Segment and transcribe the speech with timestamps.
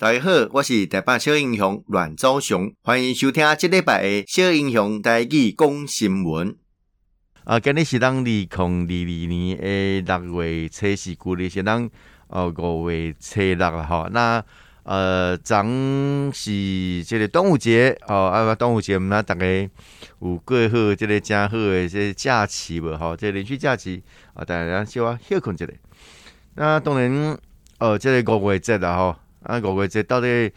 [0.00, 6.56] 大家好，我是台北小英雄阮昭雄，欢迎收听这礼拜的小英雄台语讲新闻。
[7.44, 11.86] 啊，今日是咱二零二二年的六月初四，旧历是咱
[12.28, 14.08] 呃五月初六啦，吼。
[14.10, 14.42] 那
[14.84, 15.62] 呃，昨
[16.32, 16.50] 是
[17.04, 19.46] 即个端午节哦，啊，端午节我们大家
[20.22, 23.14] 有过好即个真好的即个假期无哈？
[23.14, 25.66] 这个连续假期啊，大家稍微休困一下。
[26.54, 27.38] 那当然，
[27.76, 29.20] 呃，这个五月节了哈。
[29.42, 30.52] 啊，五月节到底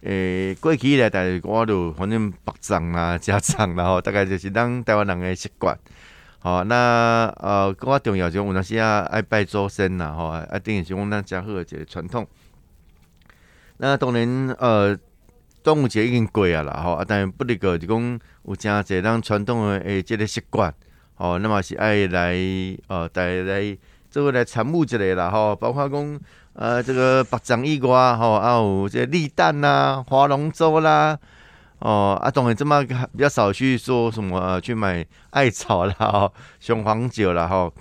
[0.00, 5.76] 诶、过去咧，但是我就反正白粽啊、 加粽啦吼，大概就是咱台湾人诶习惯。
[6.38, 12.24] 好，那呃，更较重要就有当时啊爱拜祖先啦吼，啊，等于是讲咱诚好诶一个传统。
[13.78, 14.96] 那当然呃，
[15.64, 20.72] 端午节已经过啊啦吼，啊，但不离个就讲有诚侪咱传统诶诶即个习惯。
[21.16, 22.36] 吼，那么是爱来
[22.86, 23.76] 呃，大家来
[24.08, 26.20] 做来参悟一下啦吼，包括讲。
[26.60, 31.16] 呃，这个白掌以外，吼，啊有这立蛋啦、划龙舟啦，
[31.78, 37.72] 哦，啊，当然这么比较少去说什么、呃、去买艾草啦，吼，雄黄酒啦，吼，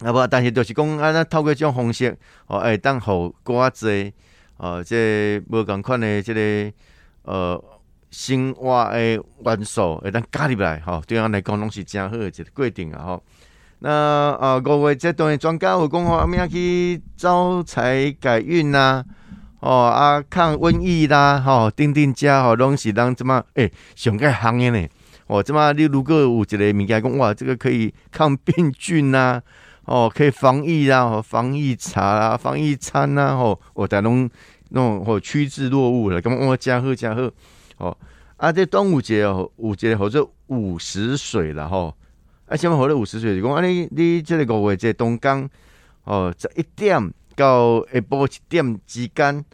[0.00, 4.10] 啊不，但是就是讲啊，那透过这种方式，哦，哎，当好瓜子，
[4.56, 6.72] 哦，这无共款的这个
[7.24, 7.62] 呃
[8.10, 8.98] 生活的
[9.44, 13.22] 元素，会当加入来，吼，对俺来讲拢是真好的一个规定啊，吼。
[13.82, 19.02] 那啊，五月这段专家有讲话，咩去招财改运呐？
[19.60, 24.86] 哦啊，抗瘟疫啦，吼、哦，钉钉家吼，拢是当怎么诶，上个行业呢？
[25.26, 29.42] 哦，怎么你如果有一个物件讲哇，这个可以抗病菌呐、啊，
[29.84, 34.28] 哦，可以防疫啦、啊，防疫茶啦，防疫餐呐，吼，我带拢
[34.70, 37.32] 那种吼趋之若鹜了，咁我加贺加贺，
[37.78, 37.96] 哦，
[38.36, 41.94] 啊，这端午节哦，午节或者午时水了吼。
[42.50, 43.40] 啊，什么活了五十岁？
[43.40, 45.48] 就讲啊，你你这个五月即个东江
[46.02, 47.00] 哦，十一点
[47.36, 49.44] 到下晡一点之间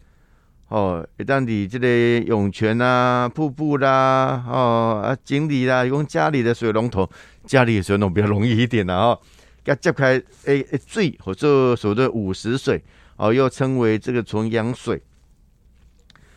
[0.69, 1.86] 哦，会当伫这个
[2.27, 7.06] 涌泉啊、瀑布啦、哦啊井里啦，用家里的水龙头，
[7.44, 9.20] 家里的水龙头比较容易一点啦哦，
[9.62, 10.12] 给接开
[10.45, 12.83] 诶诶水，或者所谓的五十水
[13.17, 15.02] 哦，又称为这个纯阳水。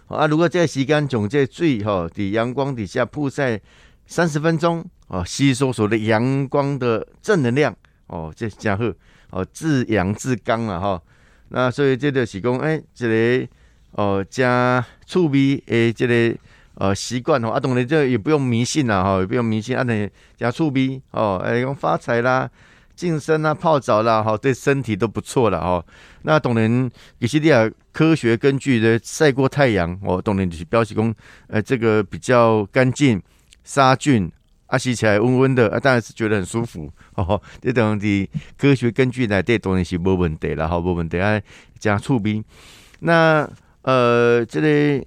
[0.07, 3.61] 啊，如果这个时间从这水吼，伫阳光底下曝晒
[4.09, 4.83] 三十分钟。
[5.07, 7.75] 哦，吸收所谓的阳光的正能量，
[8.05, 8.93] 哦，这家伙
[9.31, 11.01] 哦，自阳自刚了哈。
[11.47, 13.47] 那所以这个是讲，哎，这个
[13.93, 16.37] 哦加趣味诶，这个
[16.75, 22.47] 呃习惯哦，啊，当然这也不用迷信啦哈，也不用迷信，啊，等加趣味哦，哎，用发财啦、
[22.95, 25.83] 净身啦、泡澡啦，哈，对身体都不错了哈。
[26.21, 26.87] 那当然，
[27.19, 31.15] 其实你也科学根据的晒过太阳，哦，当然就是表示讲，
[31.47, 33.19] 呃，这个比较干净，
[33.69, 34.31] 杀菌。
[34.65, 36.87] 啊，洗起来温温的，啊，当然是觉得很舒服。
[37.17, 41.41] 哦，这等的科学根据来，这当然是没问题了，好，没问题啊，
[41.79, 42.43] 加趣味。
[42.99, 43.49] 那
[43.81, 45.03] 呃，这个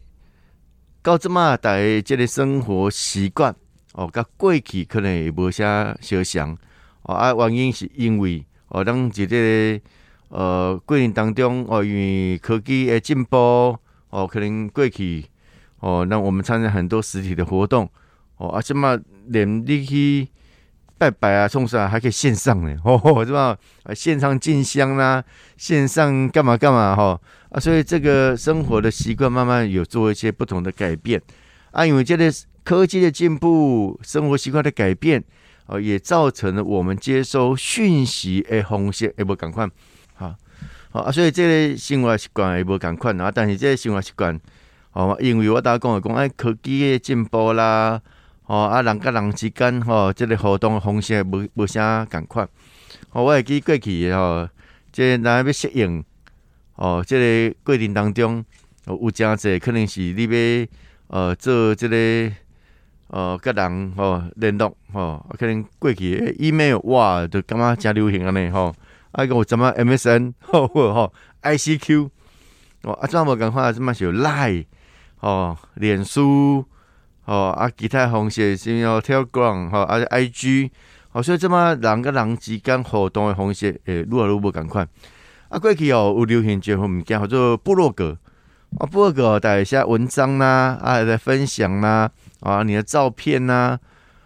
[1.00, 3.54] 到这么大的这个生活习惯，
[3.92, 6.58] 哦，跟过去可能也无啥相像。
[7.02, 9.80] 哦，啊，原因是因为哦，当这个
[10.30, 13.78] 呃过程当中，哦，因为科技的进步，
[14.10, 15.24] 哦，可能过去
[15.78, 17.88] 哦，那我们参加很多实体的活动。
[18.42, 18.98] 哦，啊，什么
[19.28, 20.26] 连你去
[20.98, 22.76] 拜拜啊、送啥还可以线上呢？
[22.84, 23.56] 哦，是吧？
[23.84, 25.22] 啊，线上进香啦，
[25.56, 26.96] 线上干嘛干嘛？
[26.96, 27.20] 哈，
[27.50, 31.22] 啊，所以这个生活的习惯慢慢有做一些不同的改变
[31.70, 31.86] 啊。
[31.86, 32.32] 因为这个
[32.64, 35.22] 科技的进步，生活习惯的改变，
[35.66, 39.70] 哦，也造成了我们接收讯息的方式也无同款。
[40.14, 40.34] 好，
[40.90, 43.30] 好啊，所以这个生活习惯也无同款啊。
[43.32, 44.40] 但是这个生活习惯，
[44.94, 48.00] 哦，因为我大家讲的讲，哎，科技的进步啦。
[48.46, 52.46] 哦，啊，人甲人之间，吼、即、这个互动方式无无啥共款。
[53.12, 54.50] 哦，我会记过去，吼、哦，
[54.90, 56.04] 即个咱要适应，
[56.74, 58.44] 哦，即、这个过程当中，
[58.86, 60.66] 有诚侪可能是你要，
[61.06, 62.34] 呃，做即、这个，
[63.16, 68.74] 呃，甲人，吼、联络，吼、可能过去 email，哇，就感觉诚流行安尼，吼、
[69.12, 72.10] 啊，个有什么 MSN，吼吼，ICQ，
[72.82, 74.66] 哦，啊，怎么无共款，什么是 Line，
[75.20, 76.66] 哦，脸书。
[77.24, 80.70] 哦啊，其他方式是要 Telegram 吼，啊 IG，
[81.12, 84.88] 哦，所以这么人跟人之间互动的方式，诶，愈来愈无共款。
[85.48, 88.18] 啊，过去哦有流行一个物件叫做部落格，
[88.78, 92.10] 啊，部落格带一下文章啦，啊，来分享啦，
[92.40, 93.78] 啊，你的照片呐，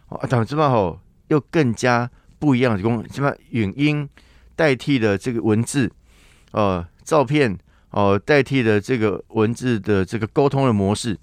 [0.09, 4.09] 啊，但这么吼又更加不一样，就讲什么语音
[4.55, 5.91] 代替了这个文字，
[6.53, 7.59] 哦，照片
[7.91, 11.19] 哦代替了这个文字的这个沟通的模式。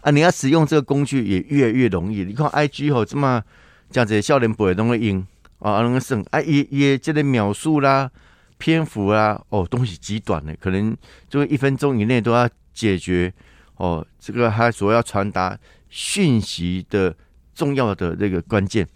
[0.00, 2.24] 啊，你要使用这个工具也越来越容易。
[2.24, 3.42] 你看 I G 吼，这么
[3.90, 5.26] 这样子少年辈都会用
[5.58, 8.10] 啊，拢会省啊，也也这个描述啦，
[8.58, 10.96] 篇幅啦，哦，东西极短的，可能
[11.28, 13.32] 就一分钟以内都要解决
[13.76, 15.58] 哦，这个他所要传达
[15.88, 17.14] 讯息的
[17.54, 18.86] 重要的这个关键。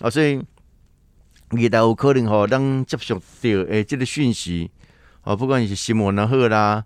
[0.00, 0.38] 啊，所以
[1.52, 3.20] 未来有可能吼，当接触到
[3.68, 4.70] 诶这个讯息
[5.22, 6.84] 哦，不管你是新闻也好啦，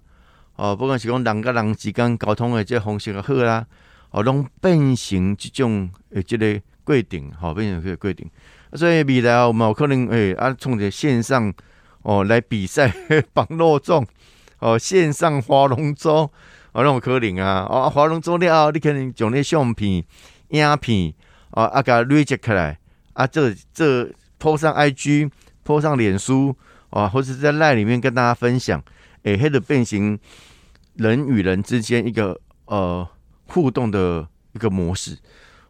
[0.56, 3.64] 哦，不管是讲人跟人之间沟通的这个方式也好啦，
[4.10, 8.28] 哦，拢变成这种诶这个规定，吼、变成这个规定。
[8.72, 11.52] 所以未来我们有可能诶啊，从这线上。
[12.02, 12.88] 哦，来比赛
[13.32, 14.06] 绑肉粽
[14.60, 16.18] 哦，线上划龙舟
[16.70, 20.04] 哦，那种可能啊，哦，划龙舟了后，你可能将那相片、
[20.50, 21.12] 影片
[21.50, 22.78] 哦，啊，给累积起来
[23.14, 24.04] 啊，这这
[24.38, 26.54] po 上 IG，po 上脸书
[26.90, 28.80] 哦，或者在 LINE 里面跟大家分享，
[29.26, 30.16] 诶，黑的变形
[30.94, 33.06] 人与人之间一个呃
[33.48, 35.18] 互动的一个模式。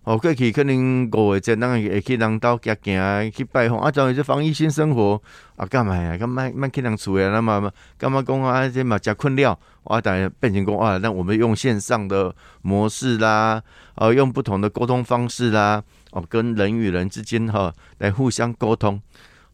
[0.05, 5.21] 哦，过去可能五月节，咱会去人兜行行，去拜访啊，当然是防疫新生活
[5.57, 6.17] 啊，干嘛呀？
[6.19, 7.31] 干嘛嘛去人厝呀？
[7.31, 8.69] 那么干嘛讲啊？
[8.69, 10.01] 这嘛加困扰啊？
[10.01, 12.33] 当然变成讲啊，那我们用线上的
[12.63, 13.61] 模式啦，
[13.97, 15.83] 哦、啊，用不同的沟通方式啦，
[16.13, 19.01] 哦、啊，跟人与人之间哈、啊、来互相沟通，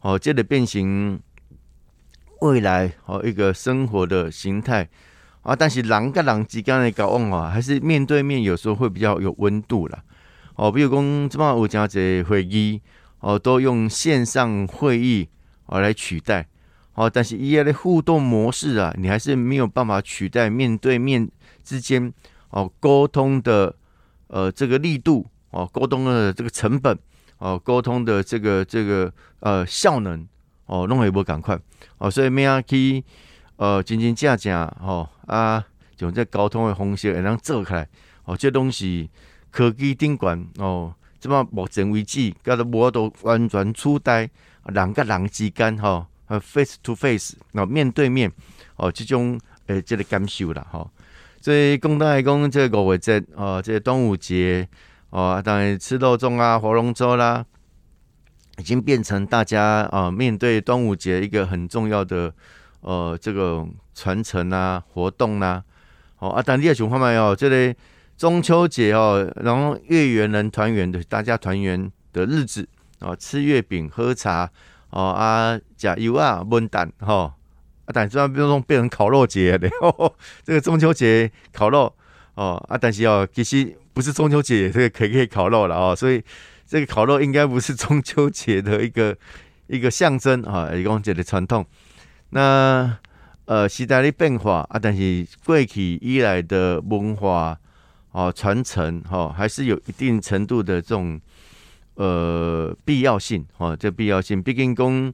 [0.01, 1.19] 哦、啊，这个变形
[2.43, 4.89] 未来哦、一个生活的形态。
[5.43, 10.01] 啊，但是人跟人之间的交往啊，还是面对面，有时候会比较有温度啦。
[10.55, 12.81] 哦，比如讲，这么有这样子会议，
[13.19, 15.27] 哦，都用线上会议
[15.65, 16.47] 哦来取代，
[16.93, 21.29] 哦，但是一样的互动模式啊，你还是没有办法取代面对面
[21.61, 22.13] 之间
[22.51, 23.75] 哦沟通的
[24.27, 26.97] 呃这个力度哦，沟通的这个成本
[27.39, 29.11] 哦，沟通的这个这个
[29.41, 30.25] 呃效能。
[30.73, 31.59] 哦，弄也无赶快
[31.99, 33.03] 哦，所以咩啊去
[33.57, 35.63] 呃真真正正哦啊，
[35.99, 37.87] 用这沟通的方式会能做开
[38.25, 39.07] 哦，这拢是。
[39.55, 44.27] 科技顶悬哦，这么目前为止，搞得无都完全取代
[44.65, 48.31] 人甲人之间吼，呃，face to face，哦，面对面
[48.77, 50.89] 哦，这种诶，这个感受啦吼。
[51.39, 54.67] 所以讲到来讲，这个五月节哦，这个端午节
[55.11, 57.45] 哦，当然吃肉粽啊，划龙舟啦，
[58.57, 62.33] 已经变成大家啊面对端午节一个很重要的
[62.81, 65.63] 呃这个传承啊活动啦。
[66.19, 67.75] 哦啊，但你也想看没有这个。
[68.15, 72.65] 中秋节哦，然后月圆人团圆的，大家团圆的日子
[72.99, 74.49] 哦，吃月饼、喝茶
[74.91, 77.33] 哦啊，加油啊，焖蛋哈
[77.85, 79.67] 啊，但是不用变成烤肉节的，
[80.45, 81.91] 这个中秋节烤肉
[82.35, 86.23] 哦啊，但是哦，其实不是中秋节这个可以可以烤肉了哦，所以
[86.73, 89.15] 这个烤肉应该不是中秋节的一个
[89.67, 91.63] 一个象征啊，一个节的传统。
[92.31, 92.97] 那
[93.45, 97.55] 呃时代的变化啊，但是过去以来的文化。
[98.11, 101.19] 哦，传承哈、哦，还是有一定程度的这种
[101.95, 104.41] 呃必要性哦，这必要性。
[104.41, 105.13] 毕竟讲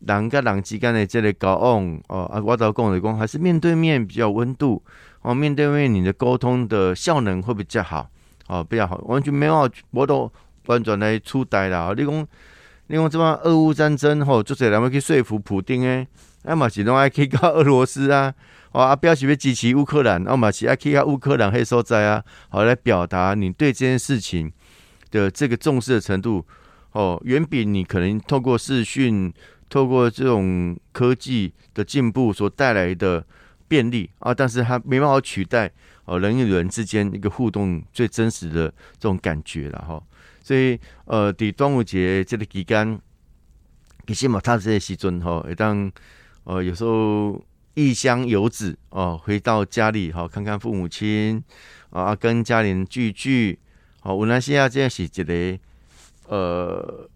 [0.00, 4.82] 人跟人之间的这个交往哦，啊，我到讲的讲还是面对面比较温度
[5.22, 8.10] 哦，面对面你的沟通的效能会比较好
[8.48, 10.30] 哦，比较好，完全没有我都
[10.70, 11.92] 完全来取代啦。
[11.96, 12.26] 你讲
[12.86, 16.06] 你讲这么俄乌战争吼，就是人们去说服普丁诶，
[16.44, 18.32] 那么是拢爱去搞俄罗斯啊。
[18.72, 24.52] 哦，阿标是要支持乌克兰，那么是要去啊乌克兰黑所在啊，好来表达你对这件事情
[25.10, 26.46] 的这个重视的程度。
[26.92, 29.32] 哦，远比你可能透过视讯、
[29.68, 33.24] 透过这种科技的进步所带来的
[33.66, 35.70] 便利啊，但是它没办法取代
[36.04, 40.02] 哦人与人之间一个互动最真实的这种感觉了哈。
[40.42, 42.98] 所以呃，伫端午节这个期间，
[44.06, 45.90] 其实嘛，他这些时阵吼，会当
[46.44, 47.42] 呃有时候。
[47.74, 51.42] 异乡游子哦，回到家里哈，看看父母亲
[51.90, 53.58] 啊，跟家人聚聚。
[54.00, 55.58] 好，有那些啊，这是一个
[56.26, 57.08] 呃，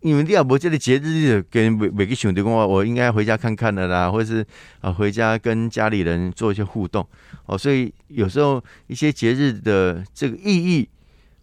[0.00, 4.46] 因为你要无这个节日，跟每每个兄弟讲话，我应该回家看看的啦，或者是
[4.80, 7.06] 啊，回家跟家里人做一些互动。
[7.46, 10.88] 哦，所以有时候一些节日的这个意义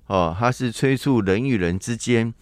[0.07, 2.33] 哦，它是催促人与人之间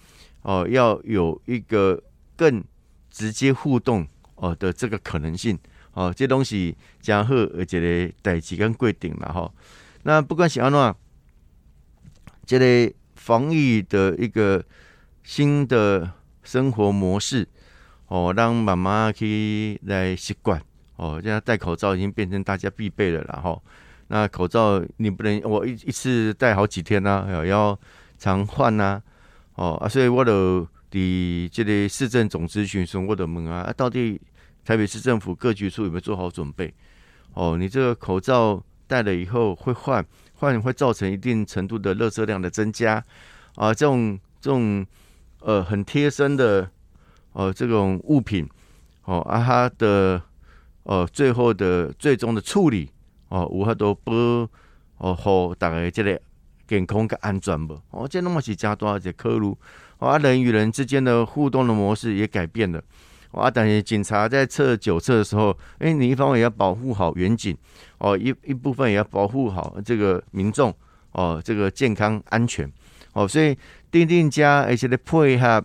[0.41, 2.01] 哦，要有一个
[2.36, 2.63] 更
[3.12, 5.60] 直接互动哦的这个可能性。
[5.93, 9.50] 哦，这东西真好，而且个代志跟规定了哈。
[10.03, 10.95] 那不管是安怎，
[12.45, 14.62] 这个防疫的一个
[15.24, 16.12] 新的
[16.43, 17.48] 生活模式，
[18.07, 20.62] 哦，让妈妈去来习惯。
[20.98, 23.57] 哦，现在戴口罩已经变成大家必备的了哈。
[24.07, 27.79] 那口罩你不能我一一次戴好几天呐，要要
[28.17, 29.01] 常换呐。
[29.55, 34.19] 哦啊，所以我就伫这个市政总咨询时，我就问啊，到底。
[34.65, 36.74] 台北市政府各局处有没有做好准备？
[37.35, 42.95] 哦，你这个口罩戴了以后会换，换会造成一定程度的垃圾量的增加
[43.57, 43.71] 啊。
[43.71, 44.83] 这种这种
[45.41, 46.67] 呃很贴身的
[47.33, 48.50] 呃这种物品
[49.03, 50.19] 哦啊，它的
[50.81, 52.89] 呃最后的最终的处理
[53.35, 54.13] 哦，有法度保
[54.97, 56.21] 哦，好大家这个
[56.65, 57.77] 健康甲安全不？
[57.91, 59.53] 哦，即那么是加多一个考虑。
[59.97, 62.81] 啊，人与人之间的互动的模式也改变了。
[63.31, 67.57] 啊，但是警察在测酒测的时候，哎，你一方面也要保护好员警，
[67.97, 70.73] 哦，一一部分也要保护好这个民众，
[71.11, 72.71] 哦，这个健康安全，
[73.11, 73.57] 哦，所以
[73.91, 75.61] 定定加而且咧配合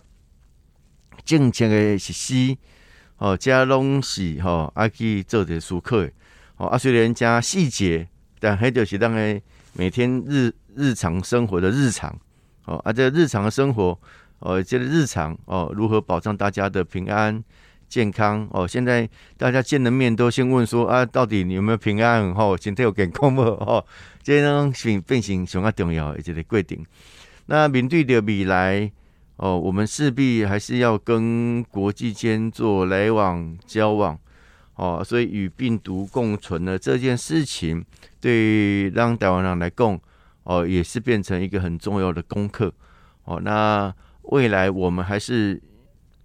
[1.23, 2.57] 正确的实施，
[3.17, 6.09] 哦，加拢是吼，啊去做点熟客，
[6.61, 8.07] 哦，啊虽然加细节，
[8.39, 9.41] 但还就是当个
[9.73, 12.15] 每天日日常生活的日常，
[12.65, 13.97] 哦，啊这日常的生活。
[14.43, 17.43] 哦，这个日常哦，如何保障大家的平安
[17.87, 18.67] 健康哦？
[18.67, 22.23] 现在大家见了面都先问说啊，到底你有没有平安？
[22.33, 23.39] 哦，身体有健康无？
[23.39, 23.85] 哦，
[24.23, 26.83] 这种是变成上啊重要的一个规定。
[27.45, 28.91] 那面对的未来
[29.35, 34.17] 哦，我们势必还是要跟国际间做来往交往
[34.75, 37.83] 哦，所以与病毒共存的这件事情，
[38.19, 39.99] 对让台湾人来讲
[40.43, 42.73] 哦，也是变成一个很重要的功课
[43.25, 43.39] 哦。
[43.43, 45.61] 那未来我们还是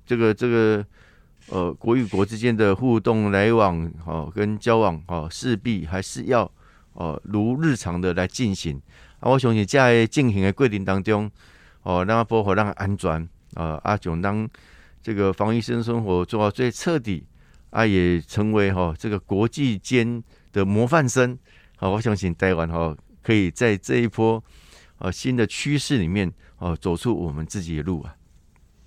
[0.07, 0.87] 这个这个
[1.51, 6.51] 呃国与国之间的互动来往哦，跟交往哦，势必还是要
[6.95, 8.81] 哦如日常的来进行
[9.21, 9.31] 啊。
[9.31, 11.31] 我相信在进行的过程当中
[11.83, 14.49] 哦，让它包括让它安全啊，啊，就让
[15.03, 17.27] 这个防疫生生活做到最彻底
[17.77, 21.39] 啊，也成为哈这个国际间的模范生
[21.77, 21.91] 好。
[21.91, 24.43] 我相信台湾哈可以在这一波
[24.99, 26.33] 啊新的趋势里面。
[26.59, 28.17] 哦，走出我们自己的路啊！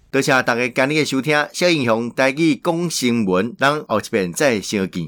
[0.10, 5.08] 多谢大家今日的收听，小英雄带去讲新闻，咱后一遍再相见。